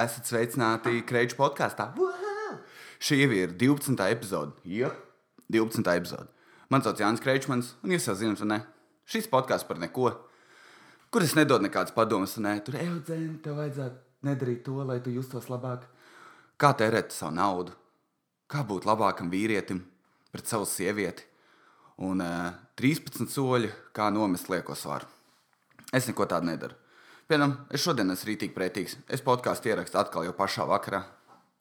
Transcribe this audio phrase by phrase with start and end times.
[0.00, 1.90] Esat sveicināti Kreidžu podkāstā.
[3.00, 4.00] Šī jau ir 12.
[4.08, 4.54] epizode.
[4.64, 4.88] Jā,
[5.52, 5.84] 12.
[5.92, 6.30] epizode.
[6.72, 8.60] Mans sauc Jānis Kreičmans, un jūs jau zināt, ne?
[9.10, 10.12] Šis podkāsts par neko,
[11.12, 15.50] kur es nedodu nekādas padomas, ne, tur Eudzēni, tev vajadzētu nedarīt to, lai tu justos
[15.50, 15.84] labāk.
[16.60, 17.74] Kā tērēt savu naudu,
[18.48, 19.82] kā būt labākam vīrietim
[20.30, 21.26] pret savu sievieti,
[22.06, 25.10] un uh, 13 soļi, kā nomest lieko svaru.
[25.92, 26.78] Es neko tādu nedaru.
[27.30, 28.96] Piemēram, es šodien esmu rītīgi prētīgs.
[29.06, 31.04] Es podkāstu ierakstu atkal jau pašā vakarā.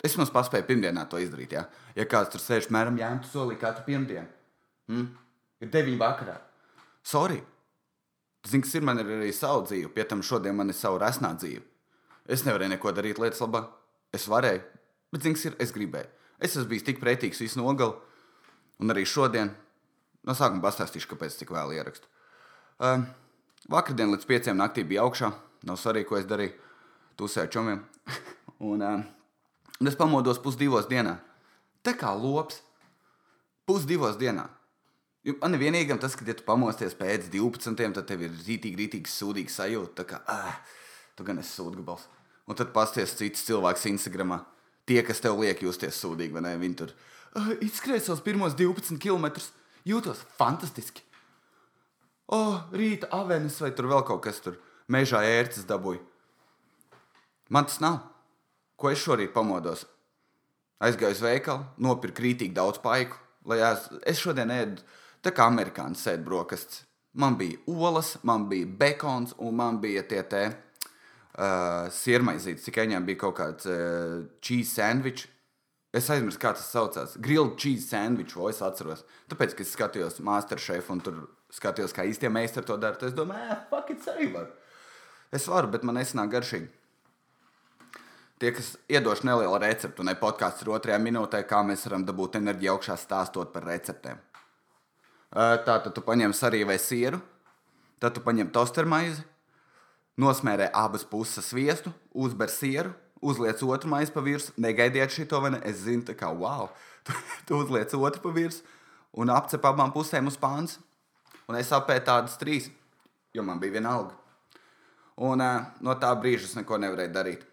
[0.02, 1.52] Es mums paspēju pirmdienā to izdarīt.
[1.54, 4.26] Ja, ja kāds tur sēž, mēram, jāņem tu solī katru pirmdienu.
[4.90, 5.04] Mm?
[5.62, 6.40] Ir 9 vakarā.
[7.06, 7.38] Sorry.
[8.50, 11.30] Zini, kas ir man ir arī savu dzīvi, pie tam šodien man ir savu resnā
[11.36, 11.62] dzīve.
[12.26, 13.62] Es nevarēju neko darīt lietas labā.
[14.16, 14.64] Es varēju,
[15.14, 16.10] bet zini, kas ir, es gribēju.
[16.40, 17.94] Es esmu bijis tik pretīgs visu nogali,
[18.82, 19.52] un arī šodien.
[20.26, 22.10] No sākuma pastāstīšu, kāpēc tik vēl ierakstu.
[22.80, 23.06] Uh,
[23.70, 25.30] vakardien līdz pieciem naktī bija augšā.
[25.68, 26.56] Nav svarīgi, ko es darīju.
[27.20, 27.82] Tusēju čomiem.
[28.70, 29.02] un, uh,
[29.80, 31.18] un es pamodos pusdivos dienā.
[31.84, 32.62] Tā kā lops.
[33.68, 34.48] Pusdivos dienā.
[35.42, 39.12] Man ir vienīgais tas, ka, ja tu pamosties pēc 12, tad tev ir rītīgi, rītīgi
[39.12, 39.98] sūdīga sajūta.
[40.00, 40.56] Tā kā, ah,
[41.20, 42.08] tu gan esi sūdgabals.
[42.50, 44.40] Un tad pasties cits cilvēks Instagramā.
[44.90, 46.56] Tie, kas tev liek justies sūdīgi, vai ne?
[46.58, 49.28] Viņi tur uh, izskrēja savus pirmos 12 km.
[49.86, 51.04] Jūtos fantastiski.
[52.30, 54.58] O, oh, rīta avenes vai tur vēl kaut kas tur
[54.92, 56.02] mežā ērces dabūja.
[57.50, 58.02] Man tas nav.
[58.80, 59.86] Ko es šorīt pamodos?
[60.80, 63.18] Aizgāju uz veikalu, nopirku rītīgi daudz paiku.
[63.50, 64.86] Lai es, es šodien ēdu
[65.26, 66.86] tā kā amerikāņu sēdu brokastis.
[67.20, 70.44] Man bija olas, man bija bekons un man bija tie te
[71.40, 72.68] uh, sirmaizītes.
[72.68, 75.26] Tikai viņiem bija kaut kāds uh, cheese sandwich.
[75.90, 77.18] Es aizmirsu, kā tas saucās.
[77.18, 79.02] Grilled cheese sandwich, vai es atceros.
[79.32, 83.00] Tāpēc, ka es skatījos Masterchef un tur skatījos, kā īstie meistari to dara.
[83.10, 84.52] Es domāju, ah, fuck it, arī var.
[85.32, 86.70] Es varu, bet man nesanāk garšīgi.
[88.40, 92.72] Tie, kas iedošu nelielu receptu, ne podkāsts ir otrajā minūtē, kā mēs varam dabūt enerģiju
[92.78, 94.22] augšā stāstot par receptēm.
[95.36, 97.20] Tātad tu paņem arī vai sieru,
[98.00, 99.26] tad tu paņem tostermaizi,
[100.18, 105.60] nosmērē abas puses sviestu, uzber sieru, uzliec otru maizi pa virsmu, negaidiet šito, vai ne?
[105.68, 106.72] Es zinu, tā kā wow,
[107.06, 107.14] tu,
[107.46, 108.78] tu uzliec otru pa virsmu
[109.18, 110.78] un apcep abām pusēm uz pāns.
[111.50, 112.70] Un es apēju tādas trīs,
[113.34, 114.19] jo man bija viena alga.
[115.20, 117.46] Un uh, no tā brīža es neko nevarēju darīt.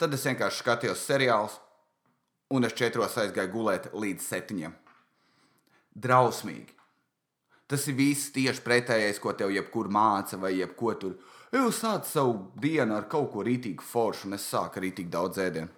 [0.00, 1.58] Tad es vienkārši skatījos seriālus,
[2.54, 4.76] un es četros aizgāju gulēt līdz septiņiem.
[5.98, 6.78] Drausmīgi.
[7.68, 11.18] Tas ir viss tieši pretējais, ko tev jebkur māca, vai jebko tur.
[11.52, 15.68] Jūs sācat savu dienu ar kaut ko rītīgu foršu, un es sāku rītīgi daudz ēdienu.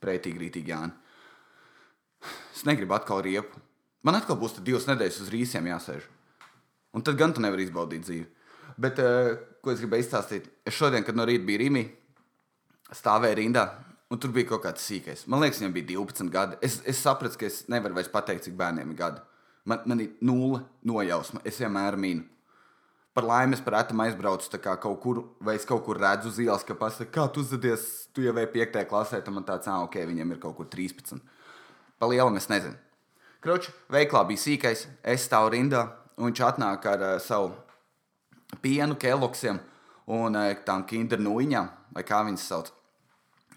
[0.00, 0.94] Pretīgi, rītīgi, Jāni.
[2.54, 3.60] Es negribu atkal riepu.
[4.06, 6.08] Man atkal būs divas nedēļas uz rīsiem jāsēž.
[6.96, 8.26] Un tad gan tu nevari izbaudīt dzīvi.
[8.80, 9.32] Bet, uh,
[9.64, 10.50] ko es gribēju izstāstīt?
[10.68, 11.84] Es šodien, kad no rīta biju Rīgā,
[12.94, 13.64] stāvēju rindā,
[14.12, 15.24] un tur bija kaut kāds sīkais.
[15.30, 16.58] Man liekas, viņam bija 12 gadi.
[16.62, 19.22] Es, es sapratu, ka es nevaru vairs pateikt, cik bērniem ir gadi.
[19.66, 21.42] Man, man ir nulle nojausma.
[21.48, 22.26] Es vienmēr mīnu.
[23.16, 26.66] Par laimi es par ētam aizbraucu kaut kur, vai es kaut kur redzu uz ielas,
[26.68, 28.82] ka pasaka, kā tu uzvedies, tu jau ej 5.
[28.90, 31.22] klasē, tad man tāds, ah, ok, viņam ir kaut kur 13.
[31.96, 32.76] Pa lielam es nezinu.
[33.40, 35.86] Kroči, veiklā bija sīkais, es stāvu rindā,
[36.20, 37.54] un viņš atnāk ar uh, savu
[38.62, 39.60] pienu, keloksiem
[40.12, 42.72] un uh, tām kinder nuiņām, vai kā viņas sauc.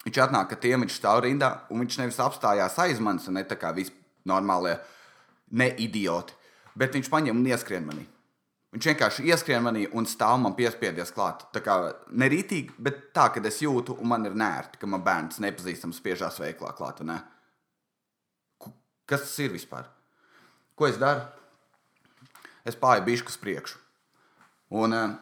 [0.06, 3.44] Viņš atnāk ar tiem, viņš stāv rindā, un viņš nevis apstājās aiz manis, un ne
[3.48, 3.92] tā kā visi
[4.30, 4.78] normālie
[5.60, 6.36] ne idioti,
[6.78, 8.06] bet viņš paņem un ieskrien manī.
[8.70, 11.48] Viņš vienkārši ieskrien manī un stāv man piespiedies klāt.
[11.56, 11.76] Tā kā
[12.14, 16.38] nerītīgi, bet tā, ka es jūtu, un man ir nērti, ka man bērns nepazīstams spiežās
[16.40, 17.02] veiklā klāt.
[17.02, 17.18] Ne?
[19.10, 19.90] Kas tas ir vispār?
[20.78, 21.26] Ko es daru?
[22.62, 23.79] Es pāri bišku uz priekšu.
[24.76, 25.16] Un uh,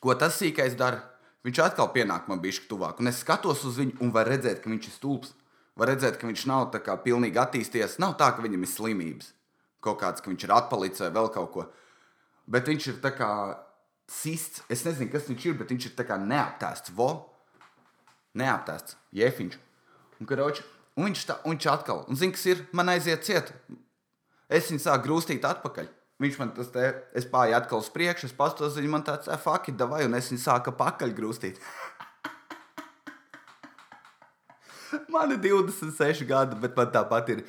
[0.00, 1.02] ko tas sīkais dara?
[1.42, 3.00] Viņš atkal pienāk man bišku tuvāk.
[3.02, 5.34] Un es skatos uz viņu un varu redzēt, ka viņš ir stulbs.
[5.76, 7.98] Var redzēt, ka viņš nav tā kā pilnīgi attīstījies.
[8.02, 9.32] Nav tā, ka viņam ir slimības.
[9.82, 11.64] Kaut kāds, ka viņš ir atpalicis vai vēl kaut ko
[12.46, 13.30] bet viņš ir tā kā
[14.10, 14.62] sists.
[14.72, 16.94] Es nezinu, kas viņš ir, bet viņš ir tā kā neaptēsts.
[16.96, 17.10] Vo,
[18.38, 19.58] neaptēsts, jēfiņš.
[20.20, 20.64] Un, karoči,
[20.96, 23.52] un viņš, tā, un viņš atkal, un zina, kas ir, man aiziet ciet.
[24.52, 25.88] Es viņu sāku grūstīt atpakaļ.
[26.22, 26.84] Viņš man tas te,
[27.18, 30.30] es pārēju atkal uz priekšu, es pastos viņu, man tāds, fuck, it, vai, un es
[30.30, 31.58] viņu sāku pakaļ grūstīt.
[35.14, 37.44] man ir 26 gadi, bet man tāpat ir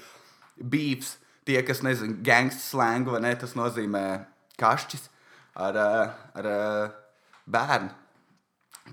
[0.58, 1.18] beefs.
[1.44, 4.04] Tie, kas nezina, gangsta slēngu, vai ne, tas nozīmē
[4.62, 5.10] kašķis
[5.60, 6.94] ar, eh, ar eh,
[7.52, 7.90] bērnu.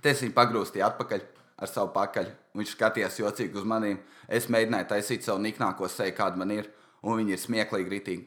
[0.03, 1.23] Te es viņu pagrūstīju atpakaļ
[1.63, 2.33] ar savu pakaļ.
[2.59, 4.01] Viņš skatījās jocīgi uz maniem.
[4.27, 6.67] Es mēģināju taisīt savu niknāko seju, kāda man ir,
[7.07, 8.27] un viņi ir smieklīgi, ritīgi.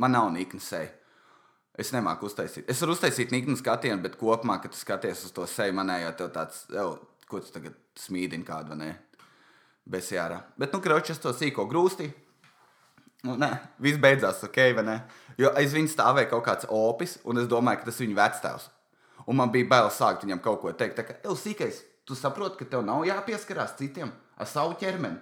[0.00, 0.90] Man nav nikna seja.
[1.78, 2.68] Es nemāku uztaisīt.
[2.70, 6.60] Es varu uztaisīt niknu skatienu, bet kopumā, kad skaties uz to seju, manējot, tev tāds,
[6.70, 6.92] jau,
[7.30, 8.92] ko tu tagad smīdini kādu, vai ne?
[9.90, 10.38] Besjārā.
[10.58, 12.12] Bet, nu, es to sīko grūsti.
[13.24, 13.50] Nu, nē,
[13.80, 14.96] viss beidzās ok, vai ne?
[15.40, 18.70] Jo aiz viņa stāvēja kaut kāds opis, un es domāju, ka tas ir viņa vectēvs.
[19.26, 20.98] Un man bija bail sākt viņam kaut ko teikt.
[20.98, 25.18] Tā kā, ej, sīkais, tu saproti, ka tev nav jāpieskarās citiem ar savu ķermeni.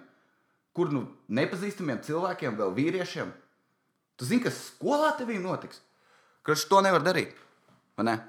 [0.75, 3.31] Kur nu nepazīstamiem cilvēkiem, vēl vīriešiem.
[4.19, 5.81] Tu zini, kas skolā tevī notiks?
[6.45, 7.33] Kurš to nevar darīt?
[7.97, 8.19] vai Ne?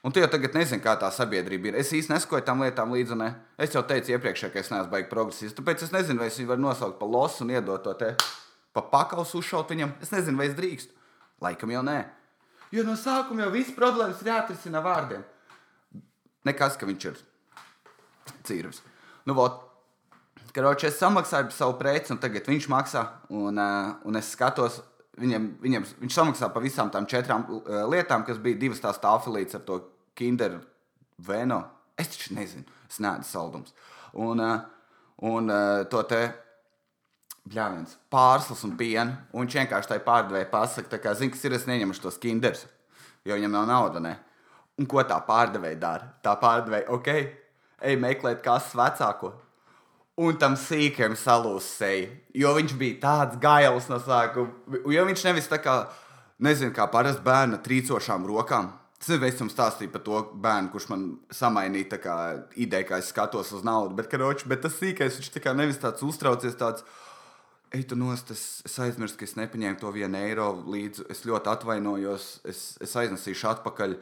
[0.00, 1.74] Un tu jau tagad nezini, kā tā sabiedrība ir.
[1.82, 3.18] Es īstenībā neskoju tam lietām līdzi.
[3.20, 3.34] Ne?
[3.60, 5.56] Es jau teicu iepriekš, ka es neesmu baigts progresīvs.
[5.58, 8.14] Tāpēc es nezinu, vai es viņu varu nosaukt par losu un iedot to te
[8.72, 9.92] pa pakaus uzšaut viņam.
[10.00, 10.96] Es nezinu, vai es drīkstu.
[11.44, 11.98] Laikam jau nē.
[12.72, 15.24] Jo no sākuma jau viss problēmas ir jāatrisina vārdiem.
[16.48, 17.20] Nekas, ka viņš ir
[18.48, 18.80] cīrvis.
[19.28, 19.58] Nu, vot,
[20.54, 23.04] Karoči, es samaksāju par savu preci, un tagad viņš maksā.
[23.28, 24.80] Un, uh, un es skatos,
[25.20, 29.58] viņam, viņam, viņš samaksā par visām tām četrām uh, lietām, kas bija divas tās tāfelītes
[29.58, 29.80] ar to
[30.18, 30.58] kinder
[31.26, 31.62] veno.
[32.00, 33.74] Es taču nezinu, es neēdu saldums.
[34.16, 34.62] Un, uh,
[35.28, 36.22] un uh, to te
[37.50, 39.16] bļāviens, pārslas un pienu.
[39.32, 42.66] Un viņš vienkārši tai pārdevēja pasaka, tā kā zina, kas ir, es neņemšu tos kinders,
[43.26, 44.02] jo viņam nav nauda.
[44.04, 44.16] Ne?
[44.80, 46.10] Un ko tā pārdevēja dara?
[46.24, 47.08] Tā pārdevēja, ok,
[47.90, 49.34] ej meklēt kases vecāko.
[50.20, 52.10] Un tam sīkam salūz seja.
[52.36, 54.52] Jo viņš bija tāds gails no sākuma.
[54.92, 55.76] Jo viņš nevis tā kā,
[56.42, 58.68] nezinu, kā parasts bērns trīcošām rokām.
[59.00, 62.16] Es nezinu, es jums stāstīju par to bērnu, kurš man samainīja kā
[62.52, 63.96] ideju, kā es skatos uz naudu.
[63.96, 66.84] Bet, karoči, bet tas sīkais, viņš tā kā nevis tāds uztraucies, tāds,
[67.72, 71.06] ej, tu nost, es, es aizmirsu, ka es nepaņēmu to vienu eiro līdzi.
[71.16, 73.96] Es ļoti atvainojos, es, es aiznesīšu atpakaļ.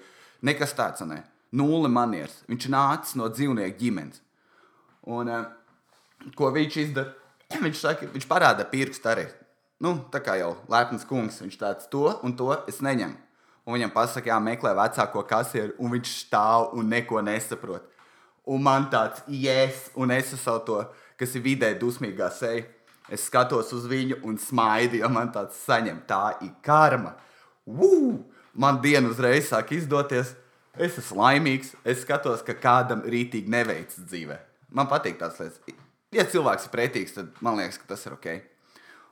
[0.50, 1.22] Nekas tāds, ne?
[1.54, 2.40] Nulle manieres.
[2.50, 4.18] Viņš nācis no dzīvnieku ģimenes.
[5.14, 5.46] Un, uh,
[6.38, 7.14] ko viņš izdara.
[7.64, 9.22] Viņš, saka, viņš parāda pirkstu arī.
[9.80, 13.14] Nu, tā kā jau lepns kungs, viņš tāds to un to es neņemu.
[13.64, 17.86] Un viņam pasaka, jā, meklē vecāko kasieru, un viņš stāv un neko nesaprot.
[18.48, 20.78] Un man tāds yes, un es esmu to,
[21.20, 22.66] kas ir vidē dusmīgā seja.
[23.08, 26.02] Es skatos uz viņu un smaidu, jo man tāds saņem.
[26.08, 27.14] Tā ir karma.
[27.64, 28.18] Woo!
[28.52, 30.34] Man diena uzreiz sāk izdoties.
[30.76, 31.72] Es esmu laimīgs.
[31.84, 34.40] Es skatos, ka kādam rītīgi neveicas dzīvē.
[34.76, 35.62] Man patīk tās lietas
[36.14, 38.28] ja cilvēks ir pretīgs, tad man liekas, ka tas ir ok.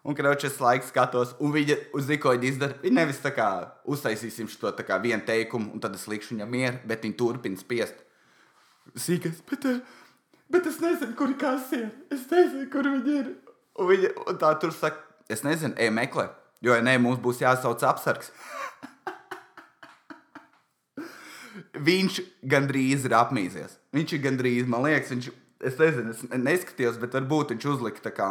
[0.07, 3.47] Un, kad es laiku skatos, un viņa uz zikoļu izdara, viņa nevis tā kā
[3.91, 7.59] uztaisīsim šo tā kā vienu teikumu, un tad es likšu viņam mieru, bet viņa turpina
[7.59, 8.05] spiest.
[8.95, 9.81] Sīkais, bet, eh,
[10.49, 11.91] bet es nezinu, kur ir kasieri.
[12.15, 13.35] Es nezinu, kur viņi ir.
[13.83, 16.31] Un viņa un tā tur saka, es nezinu, ej meklē,
[16.63, 18.31] jo, ja nē, mums būs jāsauc apsargs.
[21.89, 23.79] viņš gandrīz ir apmīzies.
[23.97, 28.13] Viņš ir gandrīz, man liekas, viņš ir es nezinu, es neskatījos, bet varbūt viņš uzlika
[28.15, 28.29] kā,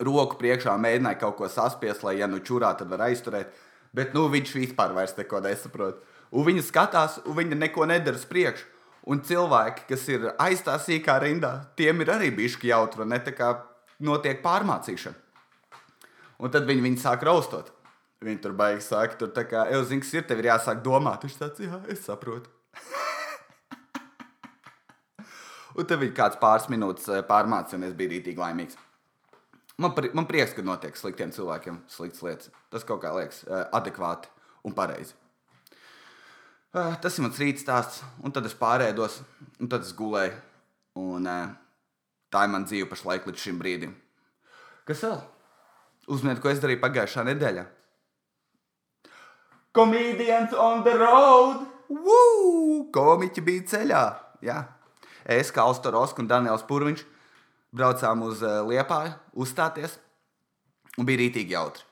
[0.00, 3.52] roku priekšā, mēģināja kaut ko saspiest, lai, ja nu čurā, tad var aizturēt.
[3.96, 6.04] Bet nu, viņš vispār neko nesaprot.
[6.30, 8.68] Un viņi skatās, un viņi neko nedara uz priekšu.
[9.10, 13.32] Un cilvēki, kas ir aiz tā sīkā rindā, tiem ir arī bijuši jautri, ne tā
[13.34, 13.54] kā
[13.98, 15.16] notiek pārmācīšana.
[16.40, 17.72] Un tad viņi, viņi sāk raustot.
[18.20, 21.24] Viņi tur baigs sāk, tur tā kā, kas ir, tev ir jāsāk domāt.
[21.24, 22.52] Viņš tāds, jā, es saprotu.
[25.78, 28.78] Un tev bija kāds pāris minūtes eh, pārmācīja, un es biju rītīgi laimīgs.
[29.80, 32.52] Man, pri, man prieks, ka notiek sliktiem cilvēkiem sliktas lietas.
[32.72, 34.28] Tas kaut kā liekas uh, adekvāti
[34.68, 35.14] un pareizi.
[36.70, 39.22] Uh, tas ir mans rīta stāsts, un tad es pārēdos,
[39.56, 40.36] un tad es gulēju.
[41.00, 41.24] Un,
[42.34, 43.94] tā ir mana dzīve pašlaik līdz šim brīdim.
[44.90, 45.20] Kas vēl?
[46.10, 47.64] Uzminiet, ko es darīju pagājušā nedēļā.
[49.72, 51.64] Comedians on the road!
[51.88, 52.84] Woo!
[52.94, 54.02] Komiķi bija ceļā!
[54.42, 54.58] Jā,
[55.24, 57.04] es, kā Austorovs un Daniels Pūriņš,
[57.76, 59.98] braucām uz uh, Liepāju uzstāties,
[60.98, 61.86] un bija rītīgi jautri.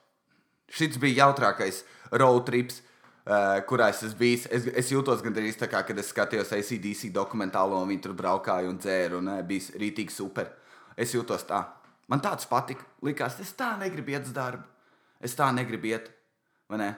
[0.69, 1.83] Šis bija jautrākais
[2.21, 2.83] road trips,
[3.25, 4.47] uh, kurā es esmu bijis.
[4.53, 8.69] Es, es jūtos gandrīz tā kā, kad es skatījos ACDC dokumentālo, un viņi tur braukāja
[8.69, 10.53] un dzēra, un uh, bija rītīgi super.
[10.99, 11.63] Es jūtos tā.
[12.09, 12.85] Man tāds patika.
[13.05, 14.65] Likās, es tā negribu iet uz darbu.
[15.21, 16.09] Es tā negribu iet.
[16.69, 16.89] Vai ne?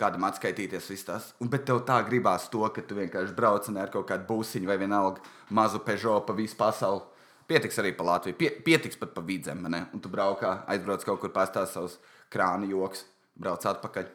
[0.00, 0.90] Kādam atskaitīties.
[1.06, 4.70] Tas, un, bet tev tā gribās to, ka tu vienkārši brauc ar kaut kādu būsiņu
[4.70, 7.04] vai vienalga mazu pežo pa visu pasauli.
[7.50, 9.64] Pietiks arī pa Latviju, Pie, pietiks pat pa vidzem.
[9.66, 9.82] Ne?
[9.92, 11.96] Un tu braukā, aizbrauc kaut kur pastāstīt savus
[12.30, 13.02] krāna joks,
[13.34, 14.06] brauc atpakaļ.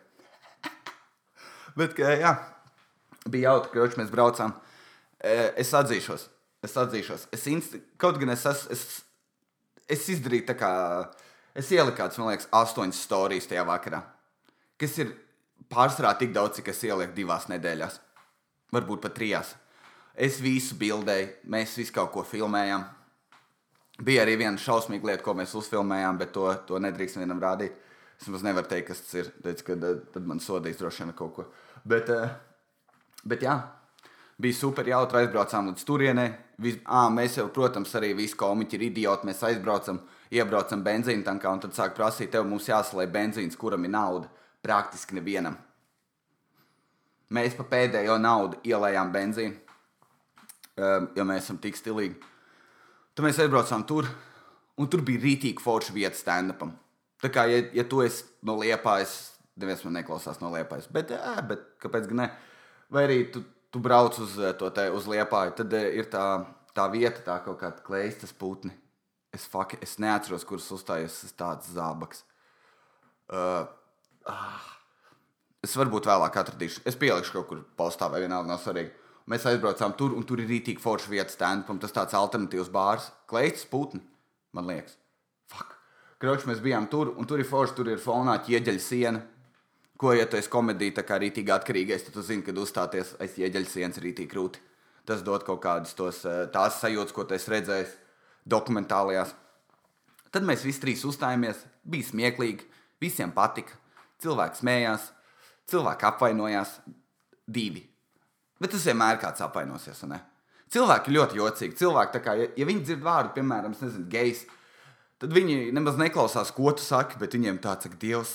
[1.81, 2.31] bet, jā,
[3.27, 4.55] bija jautri, ka mēs braucām.
[5.19, 6.29] E, es atzīšos,
[6.63, 7.27] es atzīšos.
[7.35, 7.81] Es insti...
[7.99, 8.85] Kaut gan es, es, es,
[9.97, 10.71] es izdarīju tā kā.
[11.55, 14.01] Es ieliku man liekas, astoņas stāstus tajā vakarā.
[14.79, 15.11] Kas ir
[15.71, 17.99] pārsvarā tik daudz, cik es ielieku divās nedēļās,
[18.75, 19.55] varbūt pat trijās.
[20.15, 22.85] Es visu bildēju, mēs visu kaut ko filmējām.
[24.05, 27.75] Bija arī viena šausmīga lieta, ko mēs uzfilmējām, bet to, to nedrīkst vienam rādīt.
[28.19, 29.31] Es nemaz nevaru teikt, kas tas ir.
[29.43, 31.47] Teicu, ka tad man sodīs droši vien kaut ko.
[31.83, 32.31] Bet, eh,
[33.27, 33.57] bet jā,
[34.35, 36.33] Bija super jautri, aizbraucām līdz turienei.
[36.59, 39.29] Mēs jau, protams, arī visi komiķi ir idioti.
[39.29, 40.01] Mēs aizbraucam,
[40.35, 44.27] iebraucam benzīna tankā un tad sāk prasīt, tev mums jāsalē benzīns, kuram ir nauda.
[44.65, 45.57] Praktiski nevienam.
[47.35, 49.57] Mēs pa pēdējo naudu ielējām benzīnu,
[50.77, 52.17] um, jo mēs esam tik stilīgi.
[53.15, 54.09] Tad mēs aizbraucām tur,
[54.81, 56.73] un tur bija rītīgi forša vieta stand-upam.
[57.21, 59.15] Tā kā, ja, ja tu esi no liepājas,
[59.61, 62.27] neviens man neklausās no liepājas, bet, jā, bet kāpēc gan ne?
[62.93, 63.41] Vai arī tu,
[63.73, 66.25] tu brauc uz to te, uz liepāju, tad ir tā,
[66.77, 68.73] tā vieta, tā kaut kāda kleistas putni.
[69.33, 72.25] Es, fuck, es neatceros, kuras uzstājas tāds zābaks.
[73.29, 73.65] Uh.
[75.65, 76.83] Es varbūt vēlāk atradīšu.
[76.85, 78.91] Es pielikšu kaut kur postā vai vienalga nav svarīgi.
[79.31, 81.79] Mēs aizbraucām tur, un tur ir rītīgi forša vieta stand-upam.
[81.81, 83.07] Tas tāds alternatīvs bārs.
[83.29, 84.03] Kleistas putni,
[84.53, 84.99] man liekas.
[85.49, 85.73] Fuck.
[86.21, 89.23] Kroči, mēs bijām tur, un tur ir forši, tur ir fonā ķieģeļa siena.
[89.97, 93.33] Ko, ja tu esi komēdija, tā kā rītīgi atkarīgais, tad tu zini, kad uzstāties aiz
[93.37, 94.61] ķieģeļa sienas rītīgi krūti.
[95.07, 96.21] Tas dod kaut kādas tos,
[96.53, 97.95] tās sajūtas, ko tu esi redzējis
[98.51, 99.33] dokumentālajās.
[100.35, 102.67] Tad mēs visi trīs uzstājāmies, bija smieklīgi,
[103.01, 103.77] visiem patika,
[104.23, 105.09] cilvēki smējās
[105.71, 106.77] cilvēki apvainojās
[107.47, 107.83] divi.
[108.61, 110.03] Bet tas vienmēr kāds apvainosies.
[110.71, 111.77] Cilvēki ir ļoti jocīgi.
[111.79, 114.45] Cilvēki, kā, ja, ja viņi dzird vārdu, piemēram, nezinu, gejs,
[115.21, 118.33] tad viņi nemaz neklausās, ko tu saki, bet viņiem tāds saka, Dievs,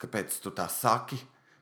[0.00, 1.18] kāpēc tu tā saki?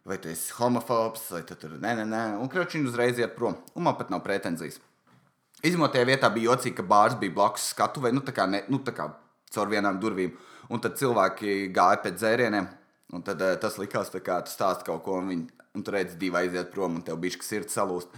[0.09, 2.21] Vai tu esi homofobs, vai tu tur nē, nē, nē.
[2.41, 3.59] Un krāšņi uzreiz iet prom.
[3.77, 4.79] Un man pat nav pretenzijas.
[5.59, 8.79] Izņemot tajā vietā bija jocīgi, ka bārs bija blakus skatuvei, nu tā kā, ne, nu,
[8.87, 9.11] tā kā
[9.53, 10.33] caur vienām durvīm.
[10.73, 12.71] Un tad cilvēki gāja pēc dzērieniem,
[13.17, 15.47] Un tad uh, tas likās, kā tu stāst kaut ko, un, viņi,
[15.79, 18.13] un tu redzi, divi aiziet prom, un tev bija šis sirds salūst.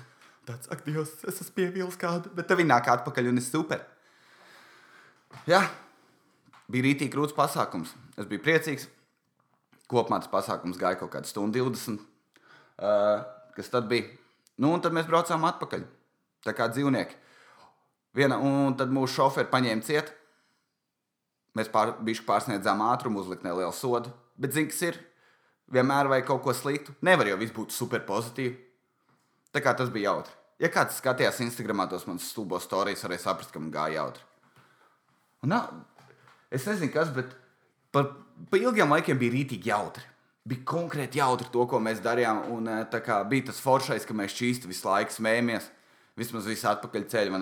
[0.49, 3.85] Tāds, ak, Dievs, es esmu pievīlis kādu, bet tev nāk atpakaļ, un es super.
[5.47, 5.61] Jā,
[6.71, 7.95] bija rītīgi grūts pasākums.
[8.19, 8.89] Es biju priecīgs.
[9.91, 12.03] Kopumā tas pasākums gāja kaut kādu stundu 20.
[12.81, 13.23] Uh,
[13.57, 14.09] kas tad bija?
[14.61, 15.85] Nu, un tad mēs braucām atpakaļ.
[16.47, 17.19] Tā kā dzīvnieki.
[18.17, 20.11] Viena, un tad mūsu šoferi paņēma ciet.
[21.59, 24.13] Mēs pār, pārsniedzām ātrumu, uzlikt nelielu sodu.
[24.41, 24.99] Bet, zini, kas ir?
[25.71, 26.95] Vienmēr vajag kaut ko sliktu.
[27.07, 28.57] Nevar jau viss būt super pozitīvi.
[29.55, 30.35] Tā kā tas bija jautri.
[30.61, 34.25] Ja kāds skatījās Instagram tos manus stulbos stāstus, varēja saprast, ka man gāja jautri.
[35.45, 35.61] Un, nā,
[36.53, 37.33] es nezinu, kas, bet
[37.95, 38.11] par,
[38.51, 40.05] par ilgiem laikiem bija rītīgi jautri.
[40.51, 42.43] Bija konkrēti jautri to, ko mēs darījām.
[42.57, 45.71] Un, kā, bija tas foršais, ka mēs šķīsti visu laiku smējamies.
[46.21, 47.41] Vismaz visu atpakaļ ceļu.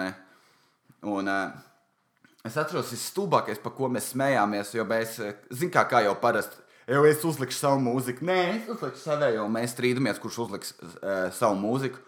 [1.08, 1.58] Un, uh,
[2.46, 4.74] es atceros, tas stulbākais, par ko mēs smējāmies.
[4.78, 5.18] Jo mēs,
[5.50, 8.24] zinām, kā, kā jau parasti jau es uzlikšu savu mūziku.
[8.28, 12.00] Nē, es uzlikšu savējo, un mēs strīdamies, kurš uzliks uh, savu mūziku.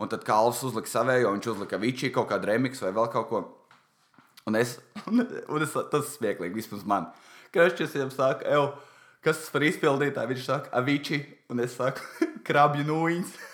[0.00, 3.42] Un tad Kalvs uzlika savējo, viņš uzlika Vičī kaut kādu remixu vai vēl kaut ko.
[4.48, 4.74] Un es,
[5.06, 7.06] un, un es tas ir smieklīgi vismaz man.
[7.54, 8.72] Krašķis viņam saka, evo,
[9.22, 10.32] kas tas par izpildītāju?
[10.32, 12.02] Viņš saka, Avičī, un es saku,
[12.48, 13.34] krabju nūjiņas.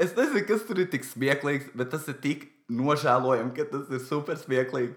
[0.00, 4.02] Es nezinu, kas tur ir tik smieklīgs, bet tas ir tik nožēlojam, ka tas ir
[4.06, 4.94] super smieklīgi.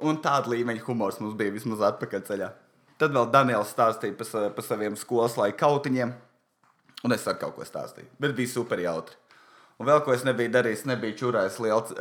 [0.00, 2.48] Un tāda līmeņa humors mums bija vismaz atpakaļceļā.
[3.00, 6.12] Tad vēl Daniels stāstīja par, par saviem skolas laika kautiņiem,
[7.04, 8.08] un es arī kaut ko stāstīju.
[8.20, 9.16] Bet bija super jautri.
[9.80, 11.94] Un vēl ko es nebiju darījis, nebiju čurājis liels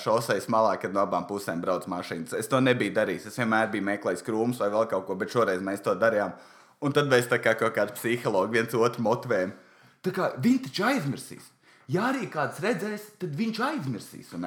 [0.00, 2.32] šoseis malā, kad no abām pusēm brauc mašīnas.
[2.38, 3.26] Es to nebiju darījis.
[3.28, 6.32] Es vienmēr biju meklējis krūmus vai vēl kaut ko, bet šoreiz mēs to darījām.
[6.80, 9.52] Un tad mēs tā kā kaut kādi psihologi viens otru motivējam.
[10.00, 11.50] Tā kā viņi taču aizmirsīs
[11.90, 14.32] ja arī kāds redzēs, tad viņš aizmirsīs.
[14.36, 14.46] Un,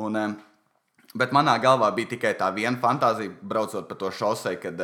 [0.00, 0.36] un,
[1.14, 4.80] bet manā galvā bija tikai tā viena fantāzija, braucot pa to šosei, kad,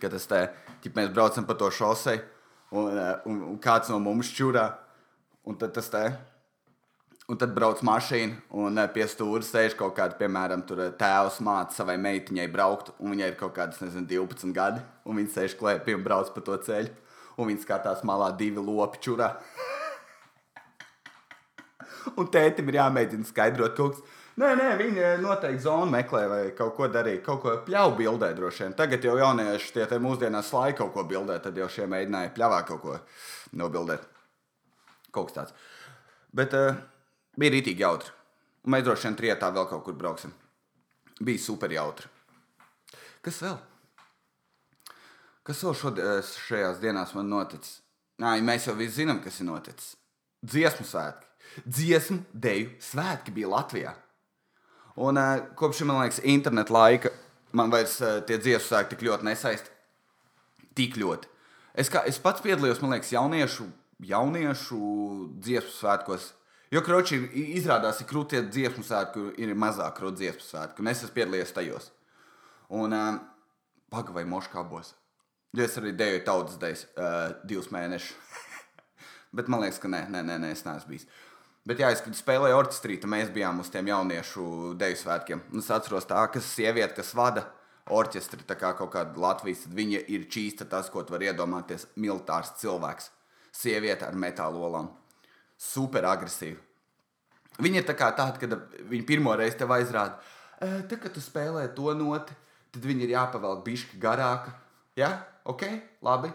[0.00, 0.46] kad es te,
[0.84, 2.20] ķip, mēs braucam pa to šosei,
[2.72, 4.68] un, un, un kāds no mums čurā.
[5.48, 6.02] Un tad tas te.
[7.30, 10.64] Un tad brauc mašīna, un pie stūra sēž kaut kāda, piemēram,
[10.98, 15.36] tēvs māca savai meitiņai braukt, un viņai ir kaut kādas, nezinu, 12 gadi, un viņa
[15.36, 16.90] sēž klēpī un brauc pa to ceļu,
[17.38, 19.36] un viņa skatās malā divi lopi čurā.
[22.18, 24.18] Un tētim ir jāmēģina skaidrot kaut kas.
[24.40, 27.20] Nē, nē, viņi noteikti zonu meklē vai kaut ko darīja.
[27.26, 28.76] Kaut ko pļauju bildē droši vien.
[28.78, 32.80] Tagad jau jaunieši tie mūsdienās slāņi kaut ko bildē, tad jau šie mēģināja pļāvā kaut
[32.84, 32.96] ko
[33.60, 34.06] nobildēt.
[35.12, 35.68] Kaut kas tāds.
[36.32, 36.78] Bet uh,
[37.36, 38.14] bija rītīgi jautri.
[38.64, 40.32] Un mēs droši vien trietā vēl kaut kur brauksim.
[41.20, 42.08] Bija super jautri.
[43.20, 43.58] Kas vēl?
[45.44, 46.04] Kas vēl šod,
[46.46, 47.80] šajās dienās man noticis?
[48.20, 49.96] Nē, mēs jau visi zinām, kas ir noticis.
[50.44, 51.29] Dziesmu svētki
[51.64, 53.94] dziesmu deju svētki bija Latvijā.
[55.00, 57.12] Un uh, kopš man liekas, interneta laika
[57.56, 59.70] man vairs uh, tie dziesmu svētki tik ļoti nesaist.
[60.76, 61.30] Tik ļoti.
[61.74, 63.66] Es, kā, es pats piedalījos, man liekas, jauniešu,
[64.10, 64.82] jauniešu
[65.40, 66.30] dziesmu svētkos.
[66.70, 67.18] Jo, kroči,
[67.58, 71.90] izrādās, ka krūtie dziesmu svētki ir mazāk krūtie dziesmu svētki, un es esmu piedalījies tajos.
[72.70, 73.18] Un, uh,
[73.90, 74.92] Paga vai moškābos.
[75.50, 78.36] Jo es arī deju tautas dejas uh, divus mēnešus.
[79.36, 81.08] Bet man liekas, ka nē, nē, nē, nē es neesmu bijis.
[81.68, 84.44] Bet, jā, es, kad spēlēju orķestrī, tad mēs bijām uz tiem jauniešu
[84.80, 85.42] deju svētkiem.
[85.52, 87.44] Un es atceros, tā, ka sieviete, kas vada
[87.92, 91.86] orķestri, tā kā kaut kāda Latvijas, tad viņa ir čīsta tas, ko tu vari iedomāties.
[92.00, 93.10] Militārs cilvēks,
[93.52, 94.88] sieviete ar metāla olām.
[95.60, 96.58] Super agresīva.
[97.60, 98.54] Viņa ir tā kā tāda, kad
[98.88, 100.16] viņa pirmo reizi tev aizrāda,
[100.56, 102.36] e, tad, kad tu spēlē to noti,
[102.72, 104.54] tad viņa ir jāpavelk bišķi garāka.
[104.96, 105.12] Ja?
[105.44, 105.66] Ok,
[106.04, 106.32] labi.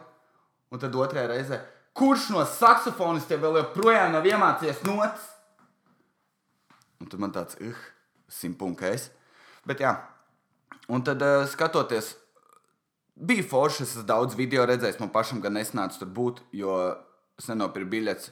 [0.70, 1.60] Un tad otrajā reizē,
[1.96, 5.32] kurš no saksofonistiem vēl joprojām nav iemācījies notis?
[7.02, 7.82] Un tad man tāds, uh,
[8.32, 9.10] simtpunktais.
[9.68, 9.96] Bet jā,
[10.92, 12.14] un tad uh, skatoties,
[13.16, 16.78] bija forši, es daudz video redzējis, man pašam gan nesnāca tur būt, jo
[17.40, 18.32] es nenopirku biļetes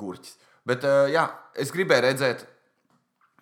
[0.00, 0.36] gurķis.
[0.68, 1.26] Bet uh, jā,
[1.58, 2.44] es gribēju redzēt,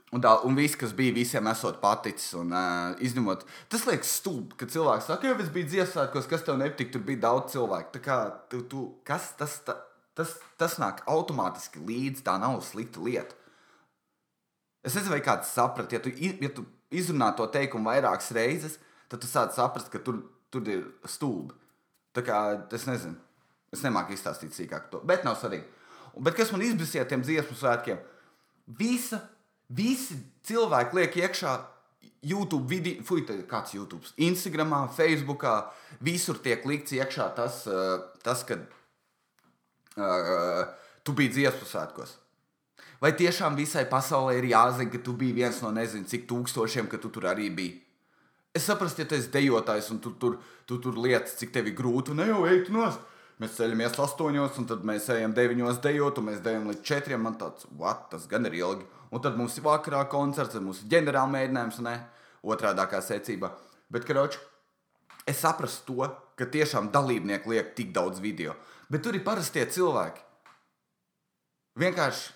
[0.08, 2.30] Un, tā, un viss, kas bija, visiem esot paticis.
[2.38, 6.56] Un, uh, izņemot, tas liekas stulbi, ka cilvēks saka, ka es biju dziesmākos, kas tev
[6.60, 7.92] nepatīk, tur bija daudz cilvēku.
[7.98, 8.16] Tā kā
[8.48, 9.76] tu, tu, kas, tas, ta,
[10.16, 13.36] tas, tas nāk automātiski līdzi, tā nav slikta lieta.
[14.80, 18.78] Es nezinu, vai kāds saprat, ja tu, ja tu izrunā to teikumu vairākas reizes,
[19.12, 21.52] tad tu sāc saprast, ka tur, tur ir stulbi.
[22.16, 22.38] Tā kā
[22.72, 23.18] es nezinu,
[23.74, 25.66] es nemāku izstāstīt sīkāk to, bet nav svarīgi.
[26.24, 28.00] Bet kas man izbrisīja tiem dziesmu svētkiem?
[28.78, 29.20] Visa
[29.68, 30.16] Visi
[30.48, 31.56] cilvēki liek iekšā
[32.24, 35.44] YouTube video, fuj, kāds YouTube, Instagram, Facebook,
[36.00, 38.56] visur tiek likts iekšā tas, uh, tas ka
[39.98, 40.64] uh,
[41.04, 42.16] tu biji dziesmu svētkos.
[42.98, 46.98] Vai tiešām visai pasaulē ir jāzina, ka tu biji viens no nezinu cik tūkstošiem, ka
[46.98, 47.76] tu tur arī biji?
[48.56, 51.76] Es saprotu, ja tu esi dejotājs un tu tur, tu tur lietas, cik tev ir
[51.78, 53.04] grūti, un jau ej, tu nost.
[53.38, 57.22] Mēs ceļamies astoņos, un tad mēs ejam deviņos dejot, un mēs dejam līdz četriem.
[57.22, 58.88] Man tāds, what, tas gan ir ilgi.
[59.08, 61.96] Un tad mums ir vakarā koncerts, tad mums ir ģenerāla mēģinājums, ne
[62.44, 63.50] otrādākā secībā.
[63.92, 64.40] Bet, karoči,
[65.28, 68.54] es saprastu to, ka tiešām dalībnieki liek tik daudz video.
[68.92, 70.20] Bet tur ir parastie cilvēki.
[71.78, 72.34] Vienkārši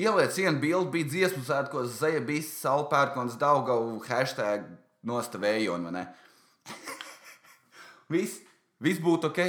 [0.00, 4.66] ieliec vienu bildi, bija dziesmu svētkos, zeja bija saulpērkons, daugavu, hashtag
[5.06, 6.06] nostavēju, un ne?
[8.14, 8.40] viss,
[8.82, 9.42] viss būtu ok.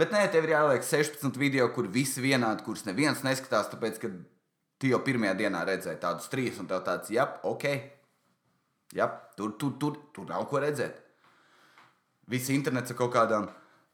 [0.00, 4.12] Bet nē, tev ir jāliek 16 video, kur visi vienādi, kurus neviens neskatās, tāpēc, ka
[4.82, 7.68] tu jau pirmajā dienā redzēji tādus trīs, un tev tāds, jā, ok,
[8.98, 9.06] jā,
[9.38, 10.98] tur, tur, tur, tur nav ko redzēt.
[12.32, 13.46] Viss internets ar kaut kādām,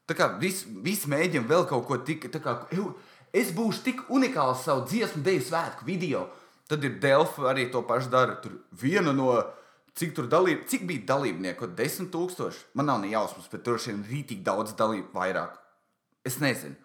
[0.09, 2.57] tā kā visi vis mēģina vēl kaut ko tik, tā kā,
[3.37, 6.25] es būšu tik unikāls savu dziesmu, deju svētku video.
[6.69, 8.35] Tad ir Delfa arī to pašu dara.
[8.41, 9.31] Tur viena no,
[9.97, 12.67] cik tur dalība, cik bija dalībnieku, desmit tūkstoši.
[12.77, 15.57] Man nav ne jausmas, bet tur šiem rītīgi daudz dalību vairāk.
[16.25, 16.77] Es nezinu.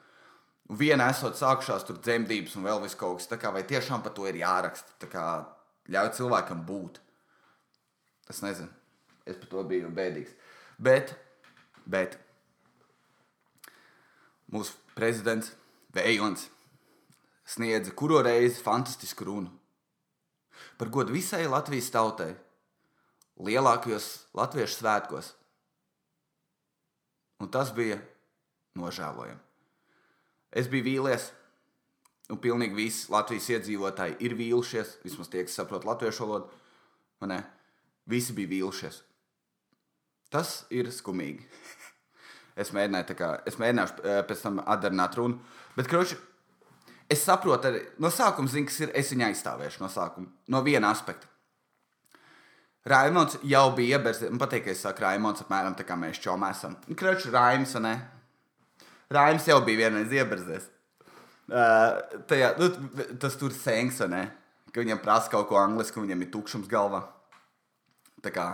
[0.73, 4.25] Viena esot sākušās tur dzemdības un vēl vis kaut kas tāds, vai tiešām par to
[4.31, 4.97] ir jāraksta.
[5.03, 5.25] Tā kā
[5.93, 7.01] ļauj cilvēkam būt.
[8.33, 8.71] Es nezinu.
[9.29, 10.33] Es par to biju bēdīgs.
[10.81, 11.13] Bet,
[11.85, 12.17] bet
[14.53, 15.53] mūsu prezidents
[15.95, 16.49] Vējons
[17.47, 19.53] sniedza kuru reizi fantastisku runu
[20.79, 22.33] par godu visai Latvijas tautai,
[23.39, 25.33] lielākajos latviešu svētkos.
[27.43, 27.99] Un tas bija
[28.79, 29.44] nožēlojami.
[30.55, 31.31] Es biju vīlies,
[32.31, 37.41] un pilnīgi visi Latvijas iedzīvotāji ir vīlušies, vismaz tie, kas saprot latviešu valodu.
[38.11, 39.01] Visi bija vīlušies.
[40.33, 41.45] Tas ir skumīgi.
[42.61, 45.39] es mēģināju, kā, es mēģināšu eh, pēc tam atdarināt runu,
[45.77, 46.19] bet, kroči,
[47.11, 48.93] es saprotu, arī no sākuma zinu, kas ir.
[48.99, 51.31] Es viņu aizstāvēšu no sākuma, no viena aspekta.
[52.85, 54.29] Raimons jau bija ieberzies.
[54.29, 56.77] Man patīk, ka es saku, Raimons apmēram tā kā mēs čomā esam.
[56.93, 57.95] Kroči, Raims, ne?
[59.15, 60.71] Raims jau bija vienreiz iebrzies.
[61.45, 61.99] Uh,
[62.29, 62.71] tajā, nu,
[63.21, 63.53] tas tur
[64.09, 64.23] ne?
[64.75, 67.05] Ka viņam prasa kaut ko angliski, un viņam ir tukšums galvā.
[68.25, 68.47] Tā kā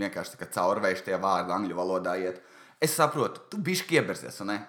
[0.00, 2.40] vienkārši tā kā caurvējš tie vārdi angļu valodā iet.
[2.80, 4.60] Es saprotu, tu bišķi iebrzies, ne?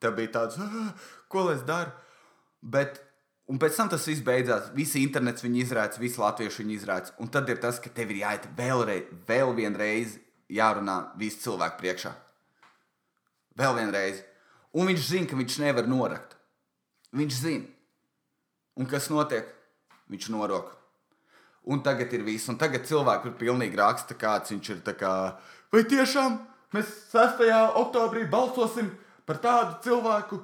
[0.00, 0.92] Tev bija tāds, ah,
[1.28, 1.92] ko lai es daru?
[2.60, 2.98] Bet,
[3.48, 4.70] un pēc tam tas viss beidzās.
[4.76, 7.12] Visi internets viņu izrādās, visi latvieši viņu izrādās.
[7.20, 10.16] Un tad ir tas, ka tev ir jāiet vēlreiz, vēl vienreiz
[10.50, 12.14] jārunā visu cilvēku priekšā.
[13.60, 14.24] Vēl vienreiz.
[14.76, 16.36] Un viņš zina, ka viņš nevar norakt.
[17.16, 17.66] Viņš zina.
[18.78, 19.48] Un kas notiek?
[20.10, 20.70] Viņš norok.
[21.70, 22.48] Un tagad ir viss.
[22.50, 24.84] Un tagad cilvēki ir pilnīgi raksta, kāds viņš ir.
[24.98, 25.14] Kā,
[25.74, 26.38] vai tiešām
[26.74, 27.42] mēs 6.
[27.82, 28.92] oktobrī balsosim
[29.26, 30.40] par tādu cilvēku?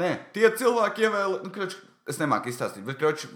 [0.00, 1.42] Nē, tie cilvēki ievēlē.
[1.44, 1.76] Nu, kroč,
[2.10, 3.26] es nemāku izstāstīt, bet kroč,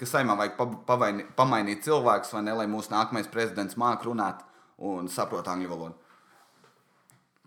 [0.00, 4.44] ka saimā vajag pavaini, pamainīt cilvēkus, vai ne, lai mūsu nākamais prezidents māca runāt
[4.80, 6.09] un saprot angļu valodu.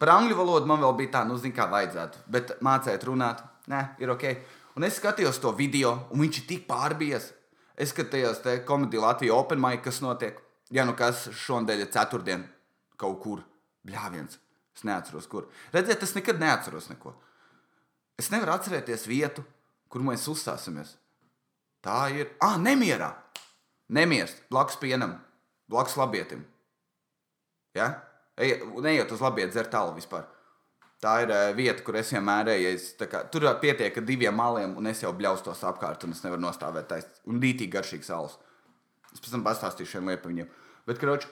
[0.03, 2.25] Par angļu valodu man vēl bija tā, nu, zina, kā vajadzētu.
[2.35, 3.39] Bet mācīt runāt,
[3.71, 4.25] nē, ir ok.
[4.75, 7.29] Un es skatījos to video, un viņš ir tik pārbies.
[7.79, 10.41] Es skatījos te komēdiju Latvijas Open Mic, kas notiek.
[10.75, 12.49] Ja nu kas šonadēļ ir ceturtdiena
[12.99, 13.45] kaut kur.
[13.87, 14.35] Bļāviens.
[14.75, 15.47] Es neatceros, kur.
[15.71, 17.15] Redziet, es nekad neatceros neko.
[18.19, 19.47] Es nevaru atcerēties vietu,
[19.87, 20.97] kur mēs uzstāsimies.
[21.79, 22.35] Tā ir.
[22.43, 23.13] Ah, nemierā!
[23.95, 25.15] Nemieris blakus pienam,
[25.71, 26.43] blakus labietim.
[27.79, 27.93] Ja?
[28.37, 30.25] Ej, neiet uz labietu, dzer tālu vispār.
[31.03, 32.73] Tā ir uh, vieta, kur es vienmēr eju.
[33.11, 36.87] Kā, tur pietiek ar diviem maliem, un es jau bļaustos apkārt, un es nevaru nostāvēt
[36.89, 37.23] taisnīgi.
[37.29, 38.37] Un dītīgi garšīgs salas.
[39.11, 40.47] Es pēc tam pastāstīšu šiem liepiem.
[40.87, 41.27] Bet, kroč,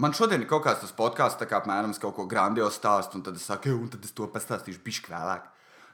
[0.00, 3.26] man šodien ir kaut kāds tas podkāsts, kā apmēram es kaut ko grandiozu stāstu, un
[3.26, 5.50] tad es saku, un tad es to pastāstīšu bišķi vēlāk.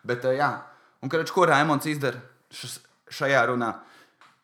[0.07, 0.53] Bet, uh, jā,
[1.01, 2.21] un, kroč, ko Raimons izdara
[2.53, 3.73] šajā runā?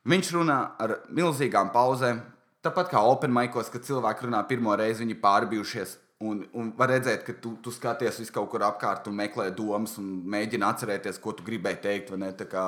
[0.08, 2.24] Viņš runā ar milzīgām pauzēm,
[2.68, 5.96] tāpat kā Open Maikos, kad cilvēki runā pirmo reizi, viņi pārbijušies.
[6.28, 9.94] Un, un var redzēt, ka tu, tu skaties uz kaut kur apkārt un meklē domas
[10.00, 12.10] un mēģini atcerēties, ko tu gribēji teikt.
[12.50, 12.64] Kā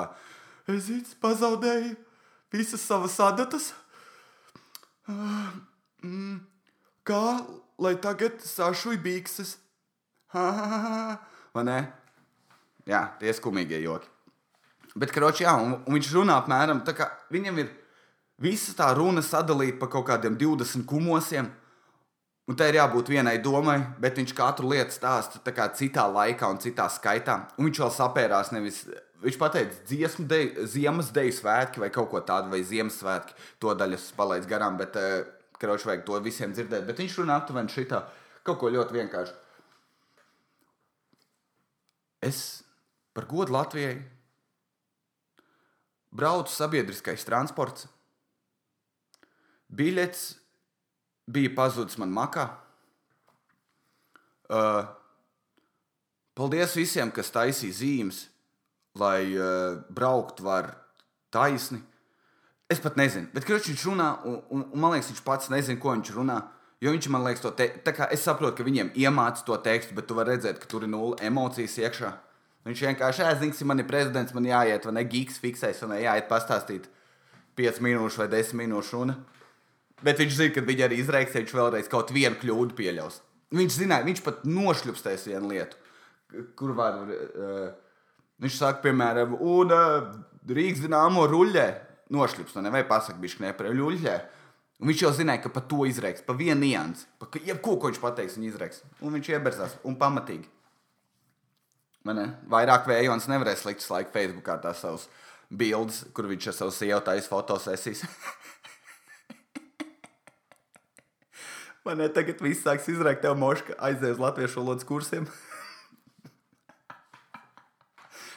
[0.71, 1.97] es īstenībā pazaudēju
[2.55, 3.73] visas savas adatas.
[5.09, 5.51] Uh,
[6.05, 6.37] mm,
[7.07, 7.25] kā
[7.81, 9.57] lai tagad sašuj bikses?
[10.31, 11.79] Vai ne?
[12.87, 14.07] Jā, tie skumīgie joki.
[14.95, 17.69] Bet, kroči, jā, un, un viņš runā apmēram tā, ka viņam ir
[18.41, 21.49] visa tā runa sadalīta pa kaut kādiem 20 kumosiem.
[22.49, 26.59] Un tā ir jābūt vienai domai, bet viņš katru lietu stāsta kā citā laikā un
[26.59, 27.37] citā skaitā.
[27.57, 28.81] Un viņš vēl sapērās nevis.
[29.21, 33.37] Viņš pateica, dziesmu, de, ziemas deju svētki vai kaut ko tādu, vai Ziemassvētki.
[33.61, 35.21] To daļu es palaidu garām, bet uh,
[35.61, 36.87] kroči vajag to visiem dzirdēt.
[36.87, 38.01] Bet viņš runā aptuveni šitā
[38.41, 39.37] kaut ko ļoti vienkāršu.
[42.25, 42.41] Es
[43.13, 43.95] par godu Latvijai
[46.11, 47.87] braucu sabiedriskais transports.
[49.71, 50.23] Biļets
[51.31, 52.49] bija pazudis man makā.
[54.51, 54.83] Uh,
[56.35, 58.25] paldies visiem, kas taisīja zīmes,
[58.99, 60.73] lai uh, braukt var
[61.31, 61.79] taisni.
[62.71, 65.95] Es pat nezinu, bet viņš runā, un, un, un man liekas, viņš pats nezina, ko
[65.95, 66.39] viņš runā.
[66.81, 67.67] Jo viņš man liekas, to te,
[68.09, 71.19] es saprotu, ka viņiem iemācīja to tekstu, bet tu vari redzēt, ka tur ir nulle
[71.23, 72.11] emocijas iekšā.
[72.65, 76.87] Viņš vienkārši aizsnigs, man ir prezidents, man jāiet, vai ne gigs fiksēs, un jāiet pastāstīt
[77.59, 79.17] 5 minūšu vai 10 minūšu runu.
[80.05, 83.21] Bet viņš zina, ka viņi arī izreiks, ja viņš vēlreiz kaut vienu kļūdu pieļaus.
[83.53, 85.77] Viņš zināja, viņš pat nošļupstēs vienu lietu,
[86.57, 87.01] kur var.
[87.05, 87.71] Uh,
[88.41, 90.11] viņš saka, piemēram, un uh,
[90.49, 91.65] Rīgas dīnāmo ruļļē
[92.11, 94.15] nošļups, no nevajag pasakāt, bišķi ne par ruļļē.
[94.81, 97.99] Un viņš jau zināja, ka par to izreiks, pa vienu niansu, pa jebko, ko viņš
[98.01, 98.81] pateiks, viņa izreiks.
[99.05, 100.49] Un viņš ieberzās un pamatīgi.
[102.49, 105.05] Vairāk vējons nevarēs likt laiku Facebookā tās savas
[105.53, 108.01] bildes, kur viņš ar savu sievu taisa fotosesijas.
[111.85, 115.25] Man ne tagad viss sāks izrakt, tev moška aizies uz latviešu valodas kursiem.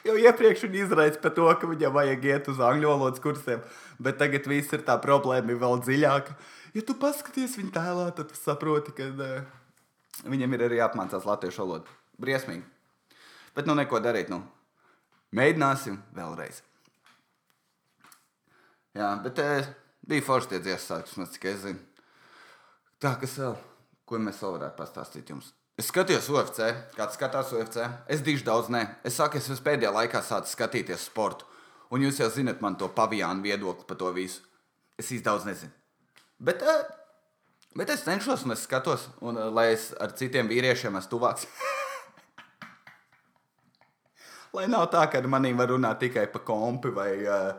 [0.06, 3.60] Jau iepriekš viņa izraisa par to, ka viņam vajag iet uz angļu valodas kursiem,
[4.00, 6.30] bet tagad viss ir tā problēma vēl dziļāka.
[6.74, 9.44] Ja tu paskaties viņa tēlā, tad saproti, ka uh,
[10.28, 11.96] viņam ir arī jāapmācās latviešu valodu.
[12.20, 12.64] Briesmīgi.
[13.54, 14.28] Bet nu neko darīt.
[14.32, 14.42] Nu.
[15.34, 16.62] Mēģināsim vēlreiz.
[18.94, 19.64] Jā, bet e,
[20.06, 21.93] bija forši tie dziesmu sākums, cik es zinu.
[23.04, 23.52] Tā, kas vēl?
[24.08, 25.50] Ko mēs vēl varētu pastāstīt jums?
[25.76, 27.82] Es skatījos UFC, kāds skatās UFC.
[28.08, 28.80] Es dižu daudz, nē.
[29.04, 31.44] Es saku, es pēdējā laikā sāku skatīties sportu.
[31.92, 34.40] Un jūs jau zinat man to paviānu viedokli par to visu.
[34.96, 35.68] Es īsti daudz nezinu.
[36.40, 36.88] Bet, uh,
[37.76, 41.44] bet es cenšos un es skatos, un, uh, lai es ar citiem vīriešiem esmu tuvāks.
[44.54, 47.52] Lai nav tā, ka manī var runāt tikai par kompi vai uh,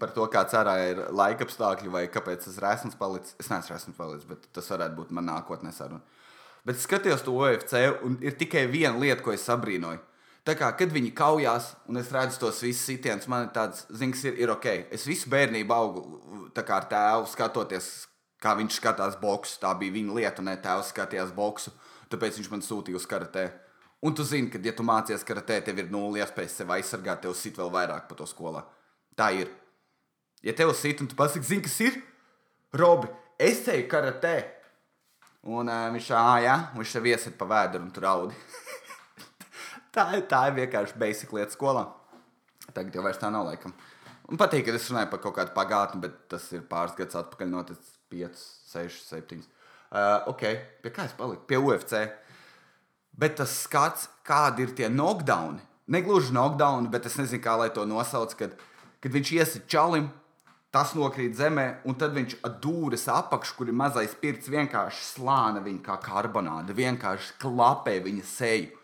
[0.00, 3.36] par to, kāds ārā ir laika apstākļi vai kāpēc es esmu palicis.
[3.40, 6.02] Es neesmu esmu palicis, bet tas varētu būt manā nākotnē saruna.
[6.66, 10.02] Bet skatījos to OFC, un ir tikai viena lieta, ko es sabrīnoju.
[10.44, 14.22] Tā kā, kad viņi kaujās, un es redzu tos visus sitienus, man ir tāds, zināms,
[14.28, 14.68] ir, ir ok.
[14.92, 16.04] Es visu bērnību augu
[16.56, 17.90] ar tēvu, skatoties,
[18.40, 19.58] kā viņš skatās boxu.
[19.60, 21.72] Tā bija viņa lieta, un tēvs skatījās boxu.
[22.10, 23.50] Tāpēc viņš man sūtīja uz karatē.
[24.00, 27.36] Un tu zini, ka, ja tu mācies karatē, tev ir nulle iespējas sevi aizsargāt, tev
[27.36, 28.64] sit vēl vairāk pa to skolā.
[29.16, 29.52] Tā ir.
[30.42, 32.00] Ja tev sit un tu pasaki, zini, kas ir?
[32.76, 34.34] Robi, es teju karatē.
[35.50, 38.36] Un uh, viņš ah, jā, viņš tev iesit pa vēdru un tur raudi.
[39.94, 41.86] tā, tā ir vienkārši basic lieta skolā.
[42.70, 43.74] Tagad jau tā nav laikam.
[44.30, 47.48] Man patīk, ka es runāju par kaut kādu pagātni, bet tas ir pāris gadus atpakaļ
[47.50, 49.40] noticis 5, 6, 7.
[49.90, 50.44] Uh, ok,
[50.84, 51.42] pie kā es paliku?
[51.50, 52.04] Pie UFC.
[53.20, 57.82] Bet tas skats, kādi ir tie knockdowni, negluži knockdowni, bet es nezinu, kā lai to
[57.88, 58.54] nosauc, kad,
[59.02, 60.06] kad viņš iesit čalim,
[60.74, 65.82] tas nokrīt zemē, un tad viņš dūris apakšā, kur ir mazais pirts, vienkārši slāna viņa
[65.86, 68.76] kā karbonāde, vienkārši klapē viņa seju.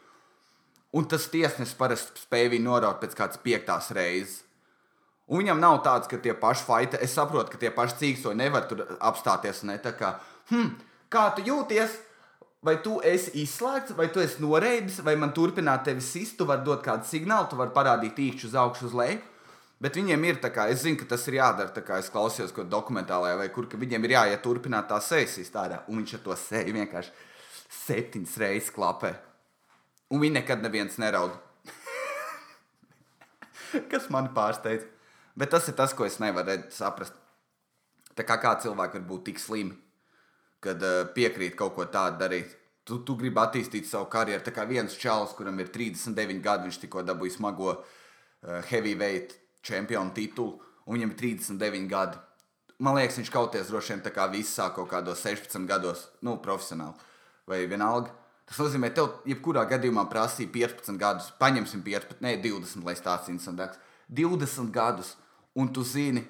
[0.96, 4.42] Un tas tiesnesis parasti spēja viņu noraut pēc kādas piektās reizes.
[5.26, 8.68] Un viņam nav tāds, ka tie paši faiti, es saprotu, ka tie paši cīkstoņi nevar
[8.70, 9.64] tur apstāties.
[9.66, 10.14] Ne, kā,
[10.52, 10.76] hm,
[11.10, 12.02] kā tu jūties?
[12.66, 16.64] vai tu esi izslēgts, vai tu esi noreidis, vai man turpināt tevi sist, tu vari
[16.66, 19.20] dot kādu signālu, tu vari parādīt īkšķi uz augšu, uz leju.
[19.76, 22.54] Bet viņiem ir tā kā, es zinu, ka tas ir jādara, tā kā es klausījos
[22.56, 26.22] kādā dokumentālajā, vai kur, ka viņiem ir jāiet turpināt tā sejas izstādē, un viņš ar
[26.24, 27.12] to seju vienkārši
[27.82, 29.12] septiņas reizes klapē.
[30.08, 31.36] Un viņi nekad neviens neraud.
[33.92, 34.88] Kas mani pārsteidz.
[35.36, 37.12] Bet tas ir tas, ko es nevaru saprast.
[38.16, 39.74] Tā kā kā cilvēki var būt tik slimi,
[40.64, 42.54] kad uh, piekrīt kaut ko tādu darīt.
[42.86, 44.40] Tu, tu gribi attīstīt savu karjeru.
[44.46, 49.36] Tā kā viens čalis, kuram ir 39 gadi, viņš tikko dabūja smago uh, heavyweight
[49.66, 52.20] čempionu titulu, un viņam ir 39 gadi.
[52.78, 56.36] Man liekas, viņš kauties droši vien tā kā viss sāk kaut kādos 16 gados, nu,
[56.44, 56.96] profesionāli
[57.48, 58.12] vai vienalga.
[58.46, 63.80] Tas nozīmē, tev jebkurā gadījumā prasīja 15 gadus, paņemsim 15, ne 20, lai stāsts interesants.
[64.06, 65.16] 20 gadus,
[65.58, 66.22] un tu zini,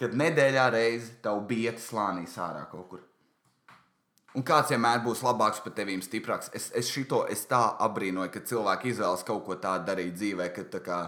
[0.00, 3.04] kad nedēļā reizi tavu bieti slānīs ārā kaut kur.
[4.32, 6.48] Un kāds vienmēr būs labāks par tevi, stiprāks.
[6.56, 10.64] Es, es šito es tā abrīnoju, ka cilvēki izvēlas kaut ko tādu darīt dzīvē, ka
[10.72, 11.00] tā kā,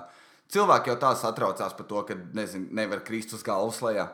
[0.54, 4.08] cilvēki jau tā satraucās par to, ka nezin, nevar krist uz galvas lejā.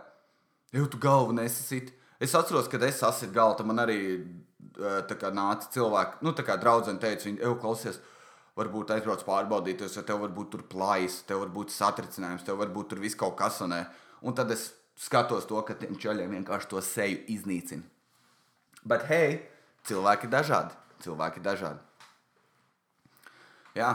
[0.75, 1.93] Jau tu galvu nesasīt.
[2.21, 4.01] Es atceros, kad es sasitu galvu, tad man arī
[4.77, 8.01] kā, nāca cilvēki, nu, tā kā draudzene teica, viņi jau klausies.
[8.59, 12.69] Varbūt aizbrauc pārbaudīties, jo tev var būt tur plājas, tev var būt satricinājums, tev var
[12.75, 13.61] būt tur viss kaut kas.
[13.65, 13.73] Un,
[14.27, 14.67] un tad es
[15.01, 17.87] skatos to, ka tiem čaļiem vienkārši to seju iznīcina.
[18.85, 19.39] Bet hei,
[19.89, 20.77] cilvēki ir dažādi.
[21.05, 21.81] Cilvēki ir dažādi.
[23.79, 23.95] Jā,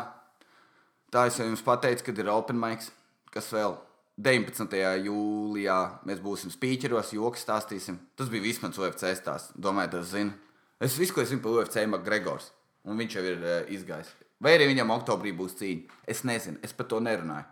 [1.16, 2.92] tā es jau jums pateicu, kad ir Open Mics,
[3.32, 3.78] kas vēl
[4.16, 4.76] 19.
[5.06, 7.98] jūlijā mēs būsim spīķeros, joks stāstīsim.
[8.16, 9.56] Tas bija vismaz UFC stāsts.
[9.60, 10.36] Domāju, tas zina.
[10.80, 12.52] Es visu, ko es zinu par UFC, ir Gregors.
[12.86, 14.12] Un viņš jau ir uh, izgājis.
[14.44, 16.00] Vai arī viņam oktobrī būs cīņa.
[16.12, 17.48] Es nezinu, es par to nerunāju.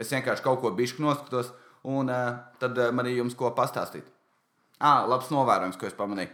[0.00, 1.52] Es vienkārši kaut ko bišķi noskatos,
[1.88, 4.08] un uh, tad uh, man ir jums ko pastāstīt.
[4.82, 6.32] Ah, labs novērojums, ko es pamanīju.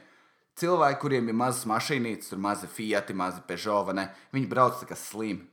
[0.58, 4.98] Cilvēki, kuriem ir mazas mašīnītes, tur mazi Fiat, mazi Peugeot, ne, viņi brauc tā kā
[4.98, 5.44] slimi.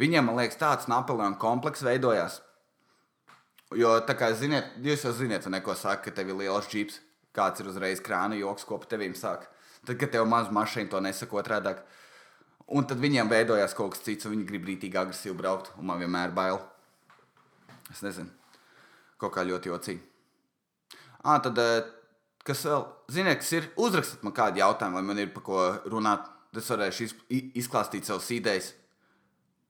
[0.00, 2.40] Viņiem, man liekas, tāds Napoleona komplekss veidojās.
[3.78, 7.00] Jo, tā kā ziniet, jūs jau zināt, neko saka, ka tev ir liels džips,
[7.34, 9.48] kāds ir uzreiz krāna joks, ko pa tevīm sāk.
[9.84, 11.82] Tad, kad tev maz mašīna to nesako otrādāk.
[12.74, 16.00] Un tad viņiem veidojās kaut kas cits, un viņi grib rītīgi agresīvi braukt, un man
[16.00, 16.60] vienmēr bail.
[17.92, 18.30] Es nezinu,
[19.20, 20.00] kaut kā ļoti jocīgi.
[21.24, 21.58] Ah, tad,
[22.44, 26.30] kas vēl, ziniet, kas ir, uzrakstiet man kādu jautājumu, vai man ir par ko runāt.
[26.54, 27.08] Es varēšu
[27.58, 28.70] izklāstīt savus idejas.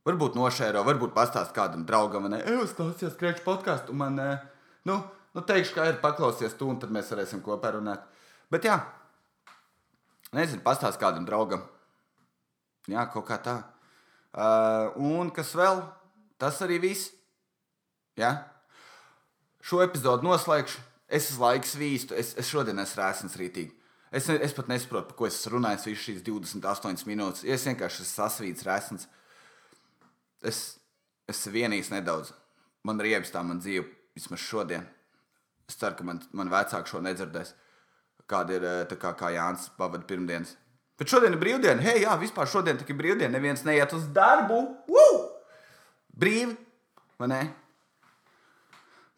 [0.05, 2.43] Varbūt nošēro, varbūt pastāst kādam draugam, ne?
[2.45, 4.19] Es klausījos kreču podkāstu, un man,
[4.85, 4.99] nu,
[5.33, 8.05] nu, teikšu, kā ir paklausies tu, un tad mēs varēsim kopā runāt.
[8.53, 8.77] Bet jā,
[10.37, 11.65] nezinu, pastāst kādam draugam.
[12.91, 13.57] Jā, kaut kā tā.
[14.35, 15.81] Uh, un kas vēl?
[16.43, 17.15] Tas arī viss.
[18.19, 18.35] Jā.
[19.65, 20.83] Šo epizodu noslēgšu.
[21.09, 22.17] Es esmu laiks vīstu.
[22.19, 23.73] Es, es šodien esmu rēsnis rītīgi.
[24.15, 27.47] Es, es pat nesaprotu, par ko es runāju visu šīs 28 minūtes.
[27.49, 29.09] Es vienkārši esmu sasvīts rēsnis.
[30.45, 30.77] Es,
[31.31, 32.33] es vienīs nedaudz.
[32.85, 34.85] Man ir iebis tā man dzīve vismaz šodien.
[35.69, 37.55] Es ceru, ka man, man vecāki šo nedzirdēs.
[38.29, 40.55] Kāda ir tā kā, kā Jānis pavadīja pirmdienas.
[41.01, 41.83] Bet šodien ir brīvdiena.
[41.83, 43.33] Hei, jā, vispār šodien ir brīvdiena.
[43.35, 44.61] Neviens neiet uz darbu.
[44.89, 45.21] Woo!
[46.15, 46.55] Brīvi,
[47.19, 47.43] vai ne?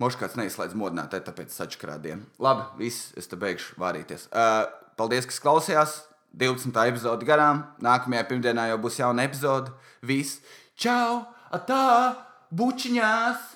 [0.01, 2.23] Mošs kāds neizslēdz modinātāju, tāpēc sačakrādiem.
[2.43, 4.27] Labi, viss, es te beigšu vārīties.
[4.29, 4.65] Uh,
[4.99, 5.97] paldies, kas klausījās.
[6.37, 6.73] 12.
[6.91, 7.63] epizode garām.
[7.85, 9.73] Nākamajā pirmdienā jau būs jauna epizode.
[10.05, 10.43] Viss.
[10.77, 11.73] Tchau, até,
[12.51, 13.56] butinhas!